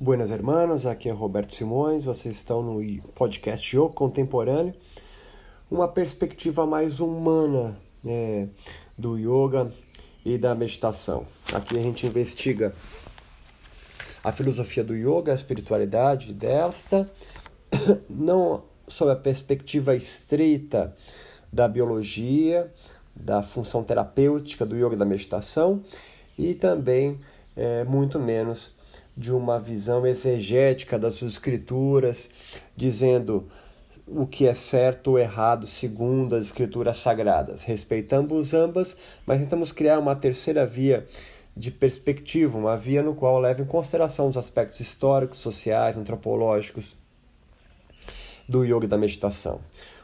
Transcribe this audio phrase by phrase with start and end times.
[0.00, 2.80] Buenas hermanos, aqui é Roberto Simões, vocês estão no
[3.16, 4.72] podcast Yoga Contemporâneo,
[5.68, 8.46] uma perspectiva mais humana é,
[8.96, 9.72] do yoga
[10.24, 11.26] e da meditação.
[11.52, 12.72] Aqui a gente investiga
[14.22, 17.10] a filosofia do yoga, a espiritualidade desta,
[18.08, 20.96] não sob a perspectiva estreita
[21.52, 22.72] da biologia,
[23.16, 25.82] da função terapêutica do yoga e da meditação,
[26.38, 27.18] e também
[27.56, 28.77] é, muito menos
[29.18, 32.30] de uma visão exegética das escrituras,
[32.76, 33.48] dizendo
[34.06, 37.64] o que é certo ou errado segundo as escrituras sagradas.
[37.64, 38.96] Respeitamos ambas,
[39.26, 41.04] mas tentamos criar uma terceira via
[41.56, 46.94] de perspectiva, uma via no qual leva em consideração os aspectos históricos, sociais, antropológicos
[48.48, 49.60] do yoga e da meditação.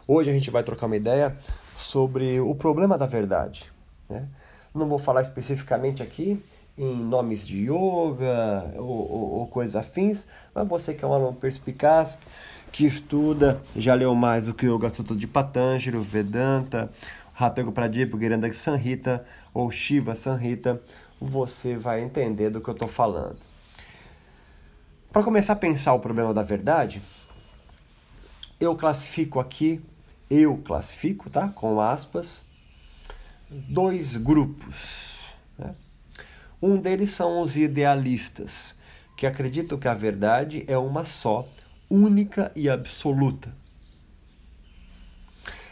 [0.08, 1.38] Hoje a gente vai trocar uma ideia
[1.76, 3.70] sobre o problema da verdade.
[4.10, 4.26] Né?
[4.74, 6.42] Não vou falar especificamente aqui
[6.76, 11.34] em nomes de yoga ou, ou, ou coisas afins, mas você que é um aluno
[11.34, 12.18] perspicaz,
[12.72, 16.90] que estuda, já leu mais do que o Yoga Sutra de Patanjali, Vedanta,
[17.32, 20.82] Rathaga Pradipa, Giranda Sanhita ou Shiva Sanhita,
[21.20, 23.38] você vai entender do que eu estou falando.
[25.12, 27.00] Para começar a pensar o problema da verdade,
[28.60, 29.80] eu classifico aqui,
[30.28, 31.48] eu classifico, tá?
[31.48, 32.42] Com aspas,
[33.68, 35.14] dois grupos.
[35.56, 35.72] Né?
[36.60, 38.74] Um deles são os idealistas,
[39.16, 41.46] que acreditam que a verdade é uma só,
[41.90, 43.54] única e absoluta.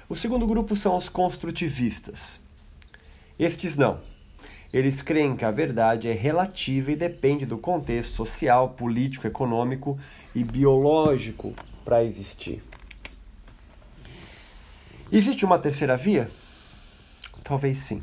[0.08, 2.38] O segundo grupo são os construtivistas.
[3.38, 3.98] Estes não.
[4.72, 9.98] Eles creem que a verdade é relativa e depende do contexto social, político, econômico
[10.34, 12.62] e biológico para existir.
[15.10, 16.30] Existe uma terceira via?
[17.44, 18.02] Talvez sim.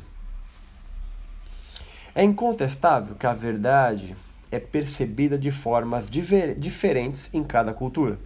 [2.14, 4.16] É incontestável que a verdade
[4.50, 8.18] é percebida de formas diferentes em cada cultura.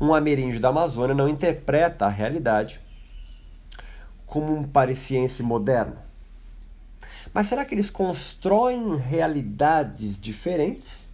[0.00, 2.80] Um ameríndio da Amazônia não interpreta a realidade
[4.26, 5.96] como um pareciense moderno.
[7.34, 11.08] Mas será que eles constroem realidades diferentes?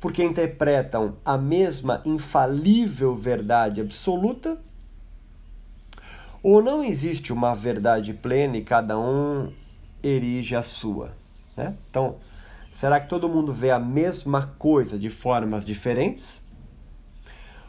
[0.00, 4.58] Porque interpretam a mesma infalível verdade absoluta?
[6.44, 9.50] Ou não existe uma verdade plena e cada um
[10.02, 11.16] erige a sua?
[11.56, 11.74] Né?
[11.88, 12.16] Então,
[12.70, 16.44] será que todo mundo vê a mesma coisa de formas diferentes?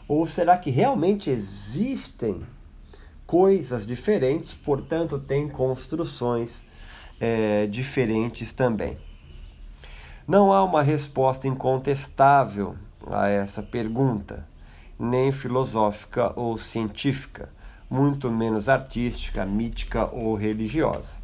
[0.09, 2.41] Ou será que realmente existem
[3.25, 6.61] coisas diferentes, portanto, tem construções
[7.17, 8.97] é, diferentes também?
[10.27, 12.75] Não há uma resposta incontestável
[13.07, 14.45] a essa pergunta,
[14.99, 17.54] nem filosófica ou científica
[17.89, 21.17] muito menos artística, mítica ou religiosa.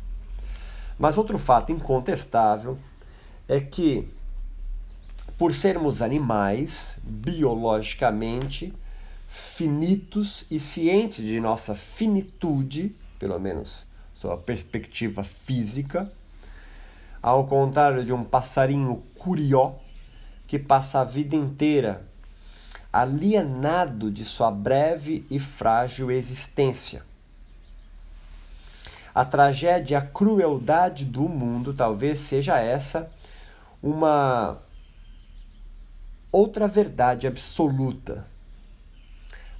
[0.98, 2.78] Mas outro fato incontestável
[3.48, 4.08] é que,
[5.38, 8.74] por sermos animais biologicamente
[9.28, 16.12] finitos e cientes de nossa finitude, pelo menos sua perspectiva física,
[17.22, 19.76] ao contrário de um passarinho curió
[20.48, 22.06] que passa a vida inteira
[22.92, 27.04] alienado de sua breve e frágil existência.
[29.14, 33.12] A tragédia, a crueldade do mundo talvez seja essa
[33.82, 34.58] uma
[36.32, 38.26] outra verdade absoluta.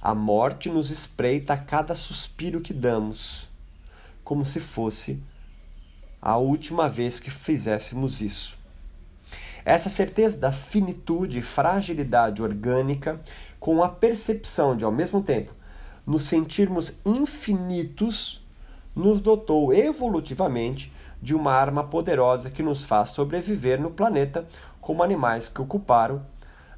[0.00, 3.48] A morte nos espreita a cada suspiro que damos,
[4.24, 5.22] como se fosse
[6.20, 8.61] a última vez que fizéssemos isso.
[9.64, 13.20] Essa certeza da finitude e fragilidade orgânica,
[13.60, 15.52] com a percepção de, ao mesmo tempo,
[16.06, 18.44] nos sentirmos infinitos,
[18.94, 20.92] nos dotou evolutivamente
[21.22, 24.46] de uma arma poderosa que nos faz sobreviver no planeta
[24.80, 26.26] como animais que ocuparam,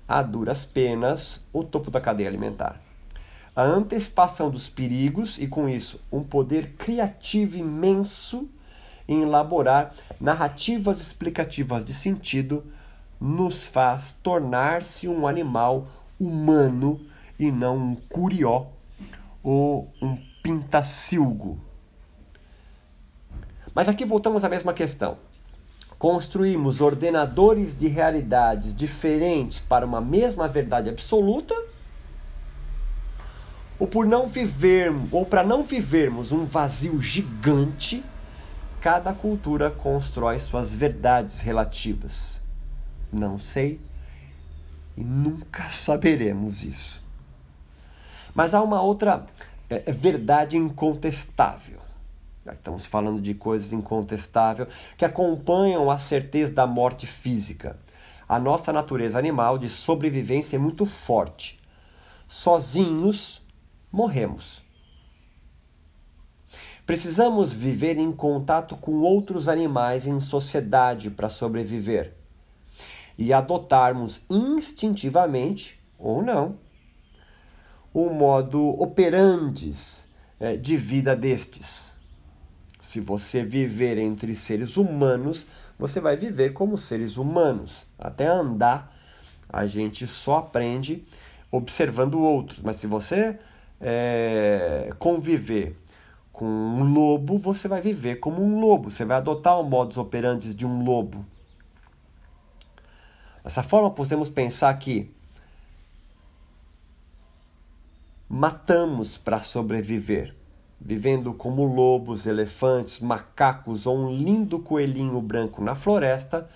[0.06, 2.78] a duras penas, o topo da cadeia alimentar.
[3.56, 8.47] A antecipação dos perigos e, com isso, um poder criativo imenso
[9.09, 12.65] em elaborar narrativas explicativas de sentido
[13.21, 15.86] nos faz tornar-se um animal
[16.18, 17.01] humano
[17.39, 18.66] e não um curió
[19.42, 21.59] ou um pintacilgo.
[23.74, 25.18] Mas aqui voltamos à mesma questão.
[25.98, 31.54] Construímos ordenadores de realidades diferentes para uma mesma verdade absoluta?
[33.78, 38.04] Ou por não vivermos, ou para não vivermos um vazio gigante,
[38.84, 42.39] cada cultura constrói suas verdades relativas.
[43.10, 43.81] Não sei
[44.95, 47.03] e nunca saberemos isso.
[48.34, 49.25] Mas há uma outra
[49.71, 51.81] é, é, verdade incontestável.
[52.47, 57.78] estamos falando de coisas incontestáveis que acompanham a certeza da morte física.
[58.28, 61.59] A nossa natureza animal de sobrevivência é muito forte.
[62.28, 63.41] Sozinhos,
[63.91, 64.64] morremos.
[66.86, 72.13] Precisamos viver em contato com outros animais em sociedade para sobreviver
[73.16, 76.59] e adotarmos instintivamente, ou não,
[77.92, 80.07] o modo operantes
[80.39, 81.95] é, de vida destes.
[82.83, 85.47] Se você viver entre seres humanos,
[85.78, 87.86] você vai viver como seres humanos.
[87.98, 88.95] Até andar,
[89.48, 91.03] a gente só aprende
[91.51, 92.60] observando outros.
[92.60, 93.39] Mas se você
[93.81, 95.77] é, conviver
[96.34, 98.91] com um lobo, você vai viver como um lobo.
[98.91, 101.25] Você vai adotar o modus operandi de um lobo.
[103.45, 105.15] Dessa forma, podemos pensar que
[108.28, 110.34] matamos para sobreviver,
[110.81, 116.51] vivendo como lobos, elefantes, macacos ou um lindo coelhinho branco na floresta.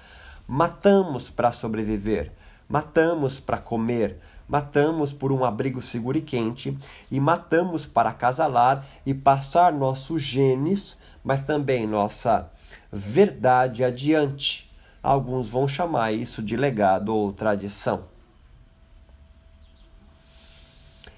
[0.44, 2.32] Matamos para sobreviver,
[2.68, 6.76] matamos para comer, matamos por um abrigo seguro e quente,
[7.10, 12.50] e matamos para acasalar e passar nossos genes, mas também nossa
[12.90, 14.70] verdade adiante.
[15.02, 18.04] Alguns vão chamar isso de legado ou tradição.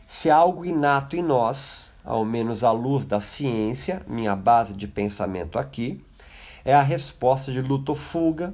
[0.07, 5.59] Se algo inato em nós, ao menos à luz da ciência, minha base de pensamento
[5.59, 6.05] aqui,
[6.65, 8.53] é a resposta de luta ou fuga,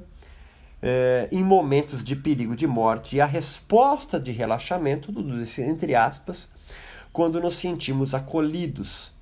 [0.83, 5.95] eh, em momentos de perigo de morte e a resposta de relaxamento, tudo isso entre
[5.95, 6.49] aspas,
[7.13, 9.13] quando nos sentimos acolhidos.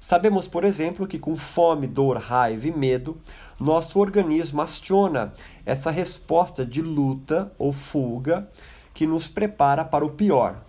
[0.00, 3.16] Sabemos, por exemplo, que com fome, dor, raiva e medo,
[3.58, 5.32] nosso organismo aciona
[5.64, 8.48] essa resposta de luta ou fuga
[8.92, 10.62] que nos prepara para o pior,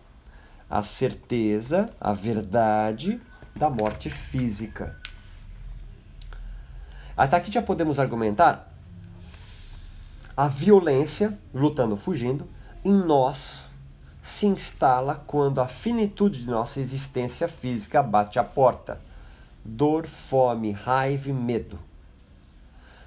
[0.69, 3.19] a certeza, a verdade
[3.55, 4.95] da morte física.
[7.17, 8.72] Até aqui já podemos argumentar
[10.35, 12.47] a violência, lutando, fugindo,
[12.83, 13.69] em nós
[14.21, 18.99] se instala quando a finitude de nossa existência física bate à porta.
[19.63, 21.77] Dor, fome, raiva e medo.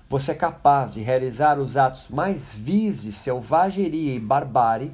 [0.08, 4.92] Você é capaz de realizar os atos mais vis de selvageria e barbárie,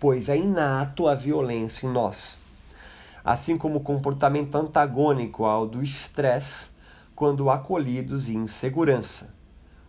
[0.00, 2.38] pois é inato a violência em nós.
[3.22, 6.70] Assim como o comportamento antagônico ao do estresse
[7.14, 9.35] quando acolhidos em insegurança.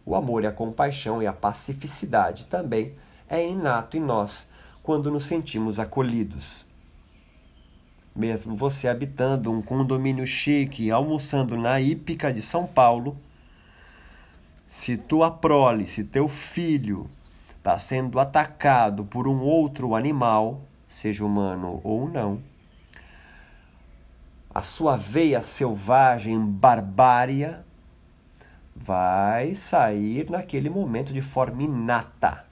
[0.07, 2.94] O amor e a compaixão e a pacificidade também
[3.27, 4.48] é inato em nós
[4.81, 6.65] quando nos sentimos acolhidos.
[8.15, 13.18] Mesmo você habitando um condomínio chique, almoçando na hípica de São Paulo,
[14.65, 17.09] se tua prole, se teu filho
[17.57, 22.42] está sendo atacado por um outro animal, seja humano ou não,
[24.56, 27.67] a sua veia selvagem, barbária,
[28.79, 32.45] vai sair naquele momento de forma inata.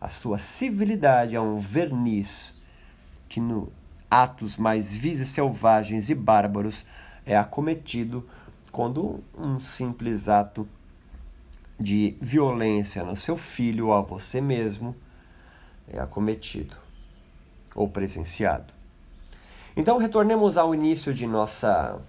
[0.00, 2.54] A sua civilidade é um verniz
[3.28, 3.72] que no
[4.10, 6.86] atos mais vis selvagens e bárbaros
[7.26, 8.26] é acometido
[8.72, 10.66] quando um simples ato
[11.78, 14.94] de violência no seu filho ou a você mesmo
[15.88, 16.76] é acometido
[17.74, 18.72] ou presenciado.
[19.76, 22.00] Então retornemos ao início de nossa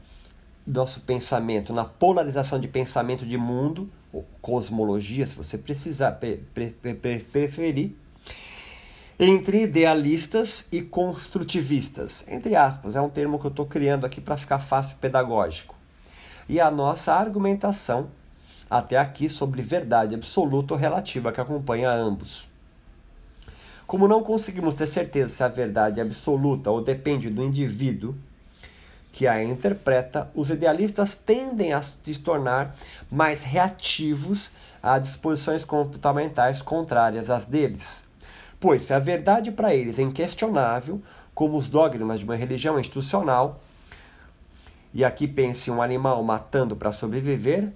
[0.66, 6.71] nosso pensamento, na polarização de pensamento de mundo, ou cosmologia, se você precisar pre, pre,
[6.71, 7.92] pre, preferir,
[9.19, 12.26] entre idealistas e construtivistas.
[12.28, 15.76] Entre aspas, é um termo que eu estou criando aqui para ficar fácil pedagógico.
[16.50, 18.09] E a nossa argumentação
[18.69, 22.47] até aqui sobre verdade absoluta ou relativa que acompanha ambos.
[23.85, 28.16] Como não conseguimos ter certeza se a verdade é absoluta ou depende do indivíduo,
[29.11, 32.75] que a interpreta, os idealistas tendem a se tornar
[33.09, 34.49] mais reativos
[34.81, 38.06] a disposições comportamentais contrárias às deles.
[38.59, 41.01] Pois se a verdade para eles é inquestionável,
[41.33, 43.61] como os dogmas de uma religião institucional,
[44.94, 47.71] e aqui pense um animal matando para sobreviver,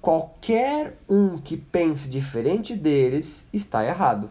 [0.00, 4.30] qualquer um que pense diferente deles está errado.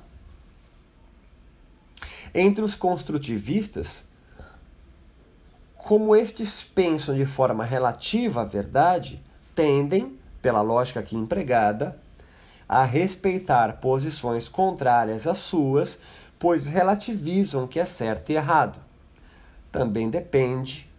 [2.33, 4.05] Entre os construtivistas,
[5.83, 9.21] como estes pensam de forma relativa à verdade,
[9.55, 11.97] tendem, pela lógica aqui empregada,
[12.69, 15.99] a respeitar posições contrárias às suas,
[16.39, 18.79] pois relativizam o que é certo e errado.
[19.71, 20.89] Também depende,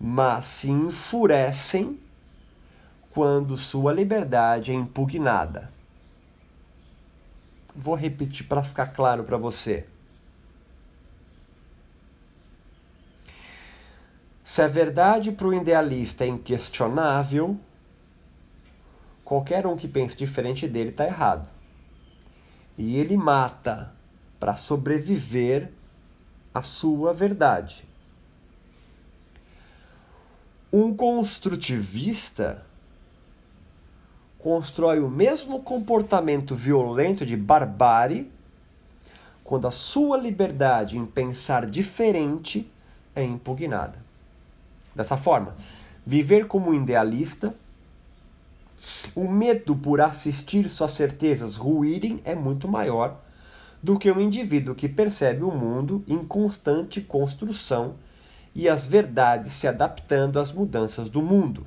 [0.00, 2.00] mas se enfurecem
[3.10, 5.70] quando sua liberdade é impugnada.
[7.76, 9.86] Vou repetir para ficar claro para você.
[14.48, 17.60] Se a verdade para o idealista é inquestionável,
[19.22, 21.46] qualquer um que pense diferente dele está errado.
[22.78, 23.92] E ele mata
[24.40, 25.70] para sobreviver
[26.54, 27.86] à sua verdade.
[30.72, 32.64] Um construtivista
[34.38, 38.32] constrói o mesmo comportamento violento de barbárie
[39.44, 42.66] quando a sua liberdade em pensar diferente
[43.14, 44.07] é impugnada.
[44.98, 45.54] Dessa forma,
[46.04, 47.54] viver como um idealista,
[49.14, 53.20] o medo por assistir suas certezas ruírem é muito maior
[53.80, 57.94] do que um indivíduo que percebe o mundo em constante construção
[58.52, 61.64] e as verdades se adaptando às mudanças do mundo.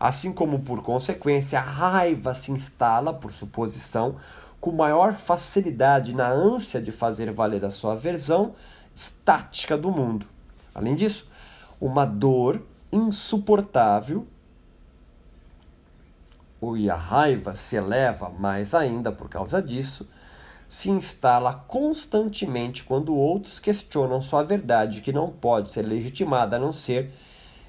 [0.00, 4.16] Assim como, por consequência, a raiva se instala, por suposição,
[4.60, 8.52] com maior facilidade na ânsia de fazer valer a sua versão
[8.96, 10.26] estática do mundo.
[10.74, 11.27] Além disso,
[11.80, 14.26] uma dor insuportável
[16.76, 20.06] e a raiva se eleva mais ainda por causa disso,
[20.68, 26.72] se instala constantemente quando outros questionam sua verdade, que não pode ser legitimada a não
[26.72, 27.10] ser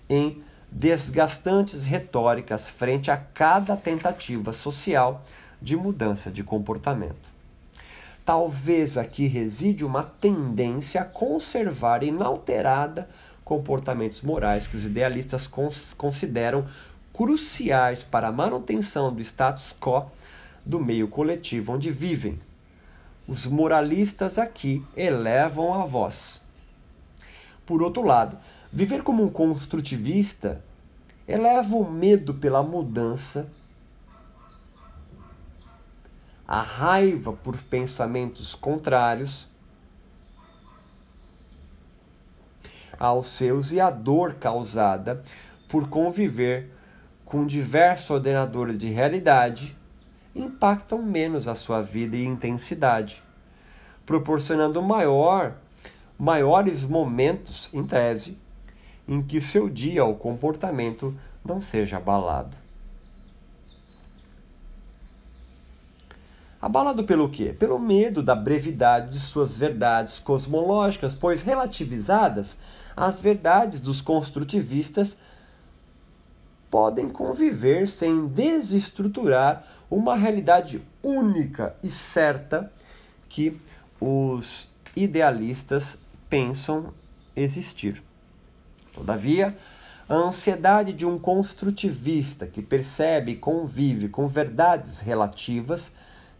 [0.09, 5.23] em desgastantes retóricas frente a cada tentativa social
[5.61, 7.29] de mudança de comportamento.
[8.25, 13.09] Talvez aqui reside uma tendência a conservar inalterada
[13.49, 16.67] comportamentos morais que os idealistas cons consideram
[17.11, 20.05] cruciais para a manutenção do status quo
[20.63, 22.39] do meio coletivo onde vivem.
[23.27, 26.39] Os moralistas aqui elevam a voz.
[27.65, 28.37] Por outro lado,
[28.71, 30.63] viver como um construtivista
[31.27, 33.47] eleva o medo pela mudança,
[36.47, 39.48] a raiva por pensamentos contrários
[42.99, 45.23] aos seus e a dor causada
[45.69, 46.69] por conviver
[47.23, 49.75] com diversos ordenadores de realidade
[50.35, 53.23] impactam menos a sua vida e intensidade,
[54.05, 55.53] proporcionando maior,
[56.17, 58.37] maiores momentos, em tese,
[59.07, 61.15] em que seu dia ou comportamento
[61.45, 62.51] não seja abalado.
[66.61, 67.55] Abalado pelo quê?
[67.57, 72.57] Pelo medo da brevidade de suas verdades cosmológicas, pois relativizadas,
[72.99, 75.17] as verdades dos construtivistas
[76.69, 82.69] podem conviver sem desestruturar uma realidade única e certa
[83.29, 83.57] que
[84.01, 86.89] os idealistas pensam
[87.37, 88.03] existir.
[88.93, 89.57] Todavia,
[90.09, 95.93] a ansiedade de um construtivista que percebe e convive com verdades relativas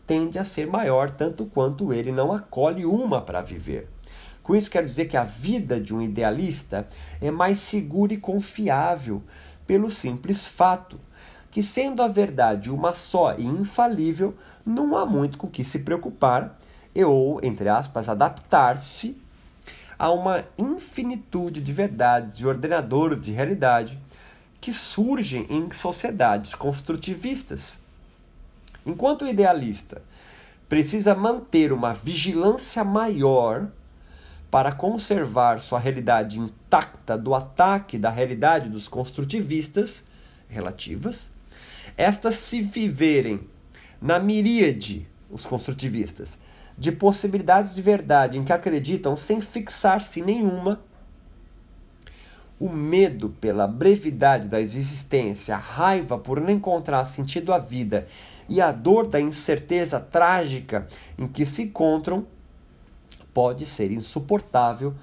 [0.06, 3.88] tende a ser maior tanto quanto ele não acolhe uma para viver.
[4.50, 6.88] Com isso, quero dizer que a vida de um idealista
[7.22, 9.22] é mais segura e confiável,
[9.68, 11.00] pelo simples fato
[11.51, 16.60] que, sendo a verdade uma só e infalível, não há muito com que se preocupar
[16.96, 19.22] e, ou, entre aspas, adaptar-se
[20.00, 24.00] a uma infinitude de verdades e ordenadores de realidade
[24.60, 27.79] que surgem em sociedades construtivistas.
[28.84, 30.01] Enquanto o idealista
[30.68, 33.70] precisa manter uma vigilância maior
[34.50, 40.03] para conservar sua realidade intacta do ataque da realidade dos construtivistas
[40.48, 41.32] relativas,
[41.96, 43.41] estas se viverem
[44.01, 46.39] na miríade, os construtivistas,
[46.77, 50.79] de possibilidades de verdade em que acreditam sem fixar-se nenhuma,
[52.60, 58.08] o medo pela brevidade da existência, a raiva por não encontrar sentido à vida
[58.50, 60.88] e a dor da incerteza trágica
[61.18, 62.27] em que se encontram
[63.34, 64.94] pode ser insuportável,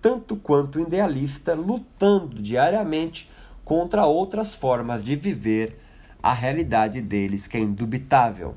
[0.00, 3.30] tanto quanto o idealista lutando diariamente
[3.64, 5.78] contra outras formas de viver
[6.22, 8.54] a realidade deles, que é indubitável.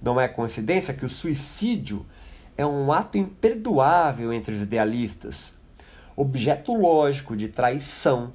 [0.00, 2.04] Não é coincidência que o suicídio
[2.56, 5.54] é um ato imperdoável entre os idealistas,
[6.16, 8.32] objeto lógico de traição,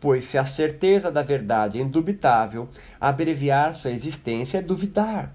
[0.00, 2.68] pois se a certeza da verdade é indubitável,
[3.00, 5.34] abreviar sua existência é duvidar.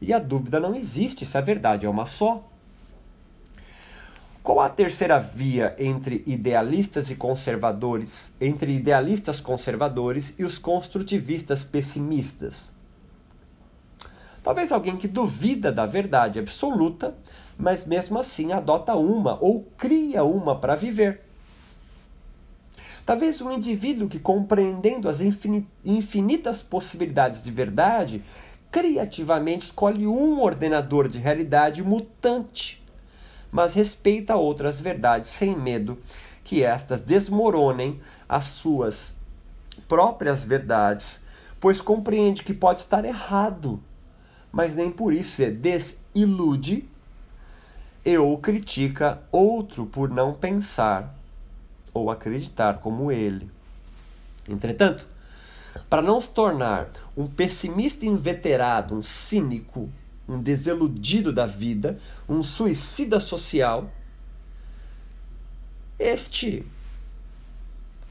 [0.00, 2.47] E a dúvida não existe se a verdade é uma só.
[4.48, 12.74] Qual a terceira via entre idealistas e conservadores, entre idealistas conservadores e os construtivistas pessimistas?
[14.42, 17.14] Talvez alguém que duvida da verdade absoluta,
[17.58, 21.20] mas mesmo assim adota uma ou cria uma para viver.
[23.04, 28.22] Talvez um indivíduo que, compreendendo as infinitas possibilidades de verdade,
[28.70, 32.87] criativamente escolhe um ordenador de realidade mutante
[33.50, 35.98] mas respeita outras verdades sem medo
[36.44, 39.14] que estas desmoronem as suas
[39.86, 41.20] próprias verdades,
[41.60, 43.80] pois compreende que pode estar errado,
[44.50, 46.88] mas nem por isso se desilude
[48.04, 51.14] e ou critica outro por não pensar
[51.92, 53.50] ou acreditar como ele.
[54.48, 55.06] Entretanto,
[55.88, 59.90] para não se tornar um pessimista inveterado, um cínico,
[60.28, 63.90] um desiludido da vida, um suicida social,
[65.98, 66.64] este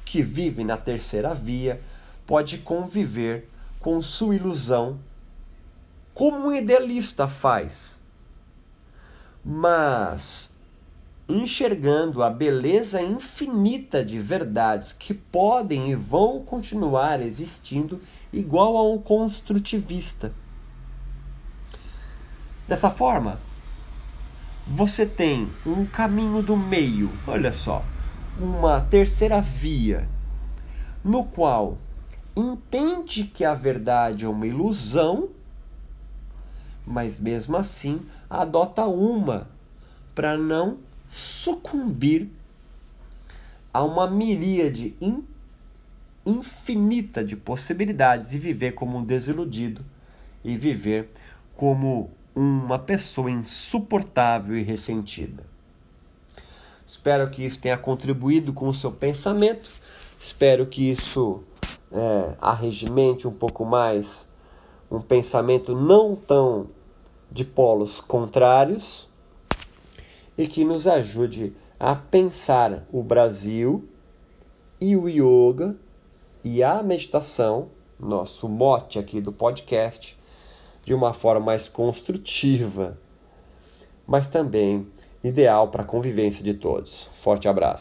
[0.03, 1.81] que vive na terceira via
[2.25, 4.99] pode conviver com sua ilusão,
[6.13, 8.01] como um idealista faz.
[9.45, 10.51] Mas
[11.29, 18.97] enxergando a beleza infinita de verdades que podem e vão continuar existindo, igual a um
[18.97, 20.33] construtivista.
[22.67, 23.39] Dessa forma,
[24.65, 27.83] você tem um caminho do meio, olha só,
[28.37, 30.07] uma terceira via,
[31.01, 31.77] no qual
[32.35, 35.29] entende que a verdade é uma ilusão,
[36.85, 39.47] mas mesmo assim adota uma
[40.13, 42.29] para não sucumbir
[43.73, 45.23] a uma miríade in,
[46.25, 49.85] infinita de possibilidades e viver como um desiludido
[50.43, 51.09] e viver
[51.55, 55.43] como uma pessoa insuportável e ressentida.
[56.85, 59.67] Espero que isso tenha contribuído com o seu pensamento.
[60.19, 61.43] Espero que isso
[61.91, 64.31] é, arregimente um pouco mais
[64.89, 66.67] um pensamento não tão
[67.31, 69.09] de polos contrários
[70.37, 73.89] e que nos ajude a pensar o Brasil
[74.79, 75.75] e o yoga
[76.43, 80.16] e a meditação, nosso mote aqui do podcast,
[80.87, 82.97] de uma forma mais construtiva,
[84.07, 84.87] mas também
[85.21, 87.09] ideal para a convivência de todos.
[87.19, 87.75] Forte abraço.